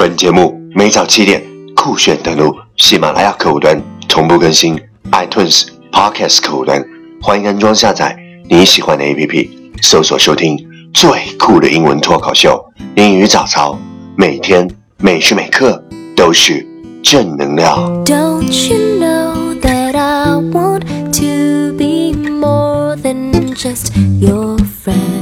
[0.00, 1.44] 本节目每早七点
[1.76, 4.74] 酷炫登录喜马拉雅客户端，同步更新
[5.12, 6.82] iTunes Podcast 客户端，
[7.20, 8.16] 欢迎安装下载
[8.48, 9.50] 你喜欢的 APP，
[9.82, 10.56] 搜索收听
[10.94, 13.78] 最酷的英文脱口秀英语早操，
[14.16, 15.84] 每天每时每刻
[16.16, 16.66] 都是
[17.02, 17.76] 正能量。
[18.06, 25.19] Don't you know that I want to be more than just your friend?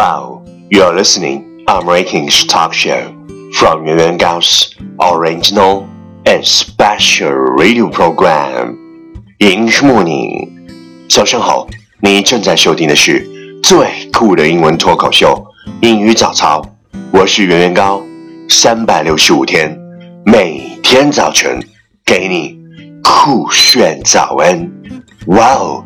[0.00, 3.12] Wow, you're listening American's talk show
[3.54, 5.86] from Yuan Yuan Gao's original
[6.24, 8.78] and special radio program.
[9.38, 10.50] English Morning，
[11.08, 11.66] 早上好，
[12.00, 13.26] 你正在收听的是
[13.62, 15.46] 最酷的英文脱口秀
[15.82, 16.62] 英语早操，
[17.12, 18.02] 我是圆圆高，
[18.48, 19.78] 三百六十五天，
[20.24, 21.62] 每天早晨
[22.04, 22.58] 给你
[23.02, 24.70] 酷炫早安。
[25.26, 25.84] Wow,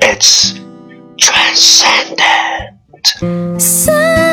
[0.00, 0.56] it's
[1.16, 2.73] transcendent.
[3.59, 4.24] Say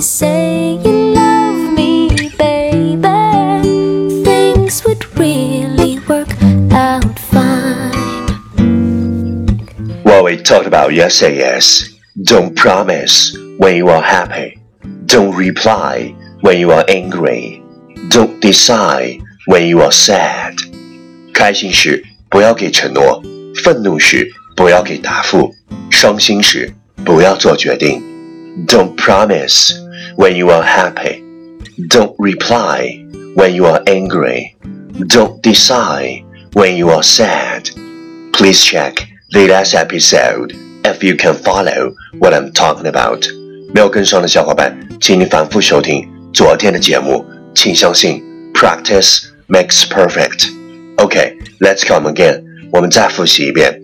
[0.00, 3.02] say you love me, baby,
[4.24, 6.28] things would really work
[6.72, 7.92] out fine.
[10.02, 14.58] What we talked about yesterday is don't promise when you are happy,
[15.04, 17.62] don't reply when you are angry,
[18.08, 20.54] don't decide when you are sad.
[21.34, 23.22] 开心时不要给承诺，
[23.62, 25.54] 愤怒时不要给答复，
[25.90, 26.72] 伤心时
[27.04, 28.02] 不要做决定。
[28.66, 29.74] Don't promise
[30.16, 31.22] when you are happy,
[31.88, 34.56] don't reply when you are angry,
[35.08, 36.24] don't decide
[36.54, 37.68] when you are sad.
[38.32, 43.26] Please check the last episode if you can follow what I'm talking about.
[43.74, 47.24] 没有跟上的小伙伴，请你反复收听昨天的节目。
[47.54, 48.22] 请相信，
[48.52, 50.48] practice makes perfect.
[50.96, 52.42] Okay, let's come again.
[52.72, 53.82] 我们再复习一遍。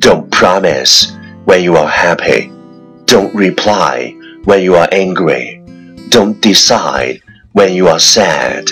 [0.00, 1.08] Don't promise
[1.46, 2.50] when you are happy.
[3.06, 4.14] Don't reply
[4.44, 5.60] when you are angry.
[6.10, 7.20] Don't decide
[7.52, 8.64] when you are sad.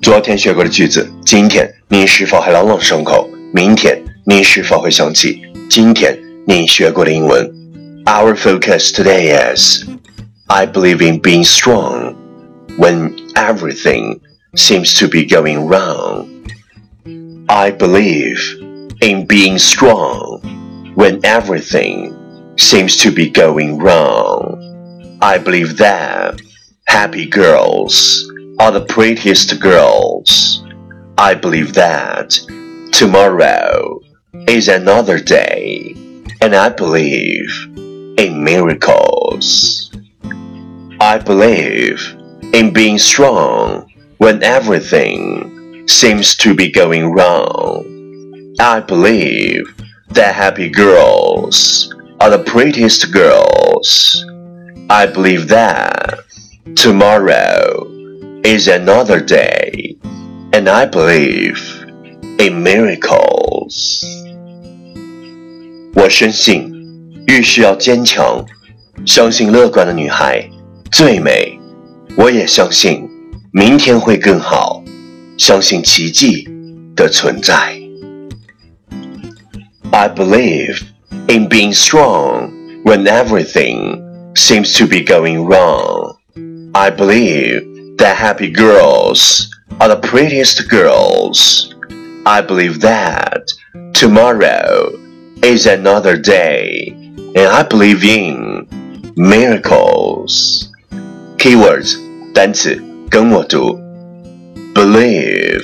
[0.00, 3.28] 昨天学过的句子，今天你是否还朗朗上口？
[3.52, 7.50] 明天你是否会想起今天你学过的英文？
[8.04, 9.84] Our focus today is
[10.46, 12.14] I believe in being strong
[12.78, 14.20] when everything
[14.54, 16.26] seems to be going wrong.
[17.46, 18.38] I believe
[19.00, 20.40] in being strong
[20.94, 22.12] when everything
[22.57, 25.17] seems to be going wrong.
[25.21, 26.41] I believe that
[26.87, 30.63] happy girls are the prettiest girls.
[31.17, 32.39] I believe that
[32.91, 33.99] tomorrow
[34.47, 35.93] is another day,
[36.41, 37.49] and I believe
[38.17, 39.91] in miracles.
[40.99, 41.99] I believe
[42.53, 48.55] in being strong when everything seems to be going wrong.
[48.59, 49.65] I believe
[50.09, 54.24] that happy girls are the prettiest girls.
[54.88, 56.18] I believe that
[56.74, 57.86] tomorrow
[58.42, 59.96] is another day,
[60.52, 61.58] and I believe
[62.38, 64.02] in miracles.
[65.94, 66.72] 我深信，
[67.26, 68.44] 遇事要坚强，
[69.04, 70.48] 相信乐观的女孩
[70.90, 71.58] 最美。
[72.16, 73.08] 我也相信
[73.52, 74.82] 明天会更好，
[75.36, 76.48] 相信奇迹
[76.96, 77.78] 的存在。
[79.90, 80.80] I believe
[81.28, 86.16] in being strong when everything seems to be going wrong.
[86.74, 91.74] I believe that happy girls are the prettiest girls.
[92.24, 93.50] I believe that
[93.92, 94.92] tomorrow
[95.42, 96.92] is another day,
[97.34, 98.66] and I believe in
[99.16, 100.68] miracles.
[101.36, 101.96] Keywords
[102.34, 103.78] 单词跟我读，
[104.74, 105.62] believe,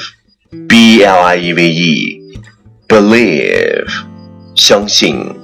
[0.68, 2.40] b l i e v e,
[2.88, 3.86] believe
[4.54, 5.34] 相信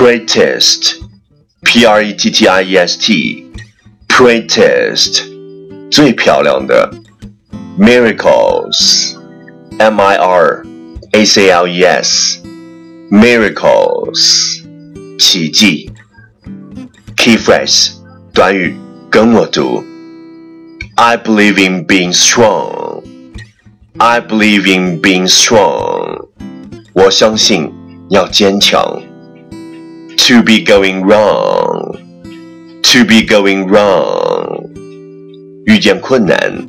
[0.00, 1.00] ，prettiest,
[1.62, 3.44] p r e t t i e s t,
[4.08, 5.22] prettiest
[5.90, 6.90] 最漂亮的，
[7.78, 10.62] miracles，m i r
[11.12, 14.62] a c l e s，miracles，
[15.18, 15.90] 奇迹。
[17.16, 17.94] Key phrase
[18.32, 18.76] 短语，
[19.10, 19.82] 跟我读。
[20.96, 23.02] I believe in being strong.
[23.98, 26.28] I believe in being strong.
[26.92, 27.72] 我相信
[28.10, 29.02] 要坚强。
[30.16, 31.94] To be going wrong.
[32.82, 34.70] To be going wrong.
[35.66, 36.68] 遇见困难。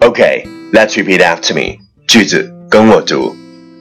[0.00, 1.78] Okay, let's repeat after me.
[2.06, 3.36] 句子跟我读。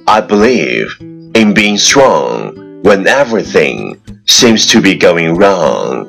[0.05, 0.87] I believe
[1.33, 2.53] in being strong
[2.83, 6.07] when everything seems to be going wrong.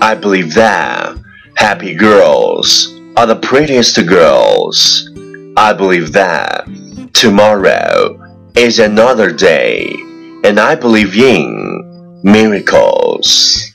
[0.00, 1.16] I believe that
[1.56, 5.08] happy girls are the prettiest girls.
[5.56, 6.66] I believe that
[7.12, 8.18] tomorrow
[8.54, 9.94] is another day,
[10.43, 13.73] and I believe in miracles.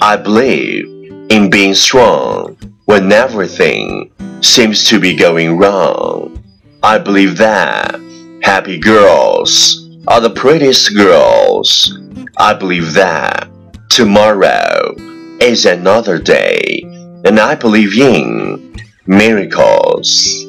[0.00, 0.86] I believe
[1.30, 6.42] in being strong when everything seems to be going wrong.
[6.82, 8.00] I believe that
[8.42, 11.98] happy girls are the prettiest girls.
[12.38, 13.48] I believe that
[13.90, 14.94] tomorrow
[15.40, 16.80] is another day,
[17.24, 18.74] and I believe in
[19.06, 20.44] miracles.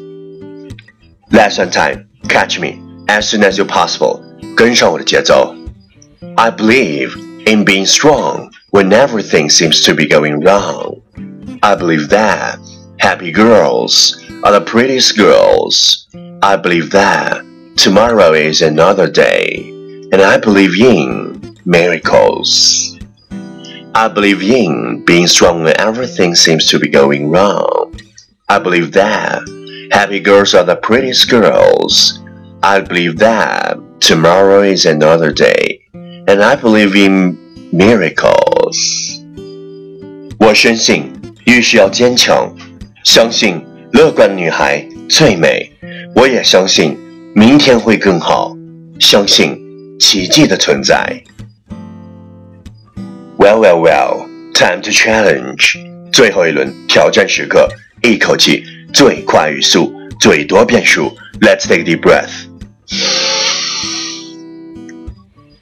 [1.31, 4.30] Lesson time, catch me as soon as you're possible.
[4.56, 5.54] 跟上我的节奏。
[6.36, 7.16] I believe
[7.46, 11.00] in being strong when everything seems to be going wrong.
[11.62, 12.58] I believe that
[12.98, 16.06] happy girls are the prettiest girls.
[16.42, 17.42] I believe that
[17.76, 19.64] tomorrow is another day,
[20.12, 22.98] and I believe in miracles.
[23.94, 27.98] I believe in being strong when everything seems to be going wrong.
[28.48, 29.42] I believe that
[29.90, 32.20] happy girls are the prettiest girls.
[32.62, 35.80] I believe that tomorrow is another day.
[36.26, 37.36] And I believe in
[37.72, 39.20] miracles.
[40.38, 41.12] 我深信
[41.46, 42.54] 遇事要坚强，
[43.04, 45.72] 相信乐观的女孩最美。
[46.14, 46.96] 我也相信
[47.34, 48.56] 明天会更好，
[48.98, 49.58] 相信
[49.98, 51.22] 奇迹的存在。
[53.38, 55.76] Well, well, well, time to challenge.
[56.12, 57.68] 最后一轮挑战时刻，
[58.02, 61.12] 一口气最快语速，最多变数。
[61.40, 63.19] Let's take a deep breath.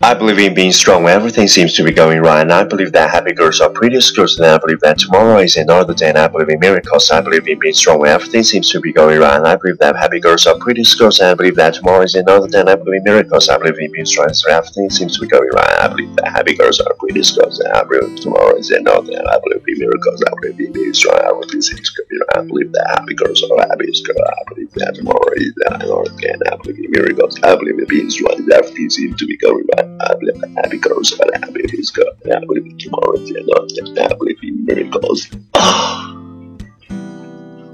[0.01, 2.93] I believe in being strong when everything seems to be going right, and I believe
[2.93, 6.17] that happy girls are prettiest girls, and I believe that tomorrow is another day, and
[6.17, 7.11] I believe in miracles.
[7.11, 9.77] I believe in being strong when everything seems to be going right, and I believe
[9.79, 12.69] that happy girls are prettiest girls, and I believe that tomorrow is another day, and
[12.69, 13.49] I believe in miracles.
[13.49, 16.31] I believe in being strong when everything seems to be going right, I believe that
[16.31, 19.67] happy girls are prettiest girls, and I believe tomorrow is another day, and I believe
[19.67, 20.23] in miracles.
[20.23, 22.39] I believe in being strong everything seems to be right.
[22.39, 24.23] I believe that happy girls are happiest girls.
[24.23, 27.39] I believe that tomorrow is another day, and I believe in miracles.
[27.41, 29.85] I believe in being strong when everything seems to be going right.
[30.01, 32.07] I believe that happy girls are happy is good.
[32.25, 33.65] I believe in tomorrow is another
[33.95, 34.03] day.
[34.03, 35.29] I believe in miracles.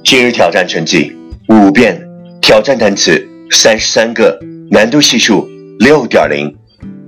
[0.04, 1.16] 今日挑战成绩
[1.50, 2.08] 五遍，
[2.42, 4.40] 挑战单词三十三个，
[4.70, 5.50] 难度系数
[5.80, 6.56] 六点零。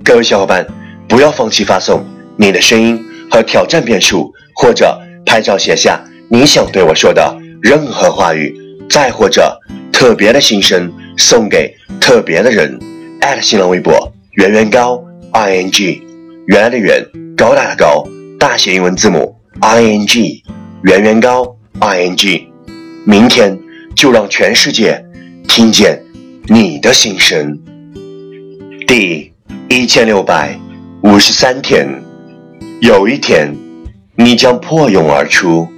[0.04, 0.66] 各位小伙伴，
[1.08, 2.04] 不要放弃发送
[2.36, 8.52] 你的声音和挑战遍数，或者拍照写下你想对我说的任何话语，
[8.90, 9.60] 再或者
[9.92, 12.78] 特别的心声送给特别的人。
[13.42, 16.02] 新浪微博圆圆高 i n g，
[16.46, 17.04] 原来的圆，
[17.36, 18.02] 高大的高，
[18.38, 20.42] 大写英文字母 i n g，
[20.82, 22.48] 圆圆高 i n g。
[23.04, 23.58] 明天
[23.94, 25.04] 就让全世界
[25.46, 26.02] 听见
[26.46, 27.58] 你的心声。
[28.86, 29.30] 第
[29.68, 30.58] 一千六百
[31.02, 31.86] 五十三天，
[32.80, 33.54] 有一天，
[34.16, 35.68] 你将破蛹而出，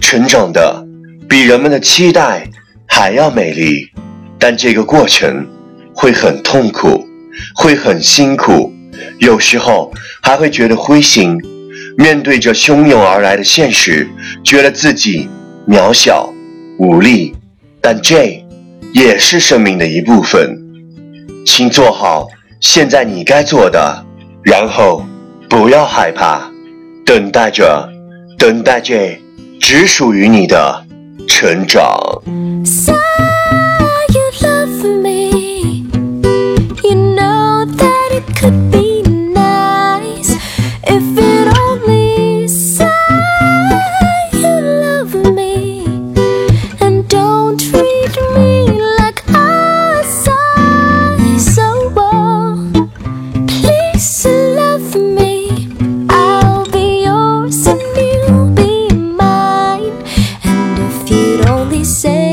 [0.00, 0.84] 成长的
[1.28, 2.48] 比人们的期待
[2.86, 3.90] 还要美丽，
[4.38, 5.46] 但这个过程
[5.94, 7.06] 会很痛苦，
[7.54, 8.72] 会很辛苦。
[9.18, 11.38] 有时候还会觉得灰心，
[11.96, 14.08] 面对着汹涌而来的现实，
[14.44, 15.28] 觉得自己
[15.66, 16.32] 渺小
[16.78, 17.34] 无力，
[17.80, 18.42] 但这
[18.92, 20.58] 也是生命的一部分。
[21.44, 22.28] 请做好
[22.60, 24.04] 现在你该做的，
[24.42, 25.04] 然后
[25.48, 26.50] 不要害怕，
[27.04, 27.88] 等待着，
[28.38, 28.94] 等待着
[29.60, 30.84] 只属于你的
[31.28, 31.96] 成长。
[61.96, 62.25] Say